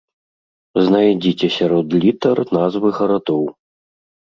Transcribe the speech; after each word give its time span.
Знайдзіце 0.87 1.51
сярод 1.57 1.87
літар 2.05 2.43
назвы 2.59 2.87
гарадоў. 2.99 3.49